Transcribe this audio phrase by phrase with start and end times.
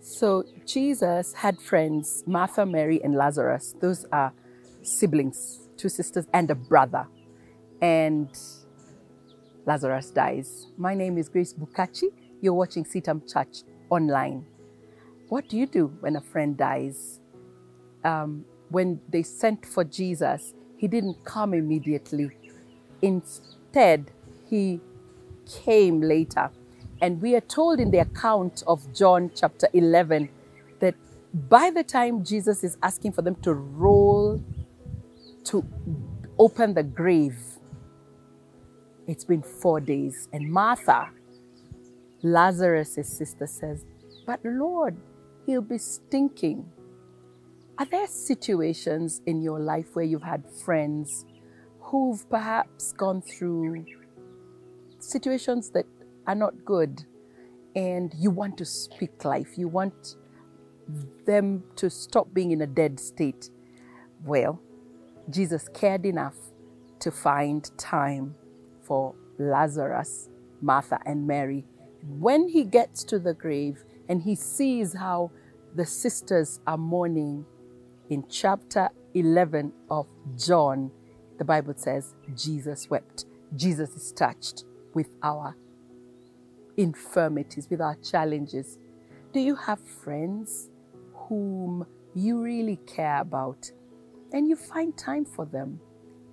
[0.00, 3.74] So Jesus had friends, Martha, Mary, and Lazarus.
[3.80, 4.32] Those are
[4.82, 7.06] siblings, two sisters, and a brother.
[7.80, 8.28] And
[9.66, 10.68] Lazarus dies.
[10.76, 12.08] My name is Grace Bukachi.
[12.40, 14.46] You're watching CITAM Church online.
[15.28, 17.20] What do you do when a friend dies?
[18.04, 22.30] Um, when they sent for Jesus, he didn't come immediately.
[23.02, 24.12] Instead,
[24.48, 24.80] he
[25.46, 26.50] came later.
[27.00, 30.28] And we are told in the account of John chapter 11
[30.80, 30.94] that
[31.48, 34.42] by the time Jesus is asking for them to roll,
[35.44, 35.64] to
[36.38, 37.38] open the grave,
[39.06, 40.28] it's been four days.
[40.32, 41.10] And Martha,
[42.22, 43.84] Lazarus' sister, says,
[44.26, 44.96] But Lord,
[45.44, 46.64] he'll be stinking.
[47.78, 51.26] Are there situations in your life where you've had friends
[51.80, 53.84] who've perhaps gone through
[54.98, 55.84] situations that
[56.26, 57.04] are not good
[57.74, 59.58] and you want to speak life?
[59.58, 60.16] You want
[61.26, 63.50] them to stop being in a dead state?
[64.24, 64.60] Well,
[65.30, 66.36] Jesus cared enough
[67.00, 68.34] to find time
[68.82, 70.28] for Lazarus,
[70.60, 71.64] Martha, and Mary.
[72.18, 75.32] When he gets to the grave and he sees how
[75.74, 77.44] the sisters are mourning,
[78.08, 80.06] in chapter 11 of
[80.38, 80.90] John,
[81.38, 83.26] the Bible says Jesus wept.
[83.56, 85.56] Jesus is touched with our
[86.76, 88.78] infirmities, with our challenges.
[89.32, 90.70] Do you have friends
[91.14, 93.70] whom you really care about
[94.32, 95.80] and you find time for them?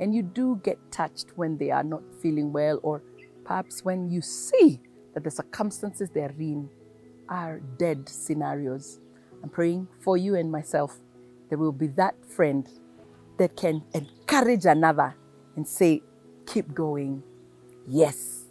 [0.00, 3.02] And you do get touched when they are not feeling well, or
[3.44, 4.80] perhaps when you see
[5.14, 6.68] that the circumstances they're in
[7.28, 8.98] are dead scenarios.
[9.42, 10.98] I'm praying for you and myself.
[11.48, 12.68] There will be that friend
[13.38, 15.14] that can encourage another
[15.56, 16.02] and say,
[16.46, 17.22] Keep going.
[17.86, 18.46] Yes.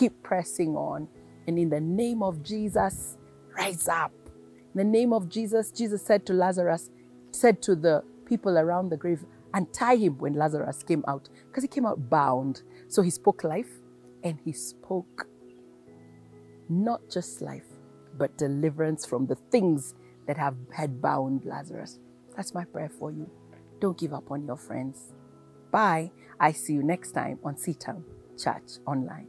[0.00, 1.06] Keep pressing on.
[1.46, 3.18] And in the name of Jesus,
[3.54, 4.12] rise up.
[4.74, 6.88] In the name of Jesus, Jesus said to Lazarus,
[7.32, 11.68] said to the people around the grave, untie him when Lazarus came out, because he
[11.68, 12.62] came out bound.
[12.88, 13.68] So he spoke life
[14.24, 15.28] and he spoke
[16.70, 17.66] not just life,
[18.16, 19.94] but deliverance from the things
[20.26, 21.98] that have had bound Lazarus.
[22.34, 23.28] That's my prayer for you.
[23.80, 25.12] Don't give up on your friends.
[25.70, 26.10] Bye.
[26.38, 28.02] I see you next time on CITAM
[28.42, 29.26] Church Online.